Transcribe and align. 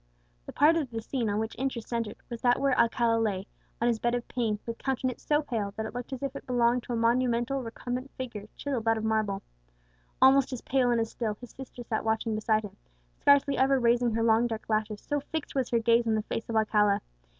The 0.47 0.51
part 0.51 0.77
of 0.77 0.89
the 0.89 0.99
scene 0.99 1.29
on 1.29 1.37
which 1.37 1.53
interest 1.59 1.87
centred 1.87 2.17
was 2.27 2.41
that 2.41 2.59
where 2.59 2.75
Alcala 2.75 3.19
lay, 3.19 3.45
on 3.79 3.87
his 3.87 3.99
bed 3.99 4.15
of 4.15 4.27
pain, 4.27 4.57
with 4.65 4.79
countenance 4.79 5.21
so 5.21 5.43
pale 5.43 5.75
that 5.77 5.85
it 5.85 5.93
looked 5.93 6.11
as 6.11 6.23
if 6.23 6.35
it 6.35 6.47
belonged 6.47 6.81
to 6.85 6.93
a 6.93 6.95
monumental 6.95 7.61
recumbent 7.61 8.09
figure 8.17 8.47
chiselled 8.57 8.87
out 8.87 8.97
of 8.97 9.03
marble. 9.03 9.43
Almost 10.19 10.51
as 10.53 10.61
pale 10.61 10.89
and 10.89 10.99
as 10.99 11.11
still, 11.11 11.35
his 11.39 11.51
sister 11.51 11.83
sat 11.83 12.03
watching 12.03 12.33
beside 12.33 12.63
him, 12.63 12.77
scarcely 13.19 13.59
ever 13.59 13.79
raising 13.79 14.15
her 14.15 14.23
long 14.23 14.47
dark 14.47 14.67
lashes, 14.69 15.01
so 15.01 15.19
fixed 15.19 15.53
was 15.53 15.69
her 15.69 15.77
gaze 15.77 16.07
on 16.07 16.15
the 16.15 16.23
face 16.23 16.49
of 16.49 16.55
Alcala. 16.55 17.01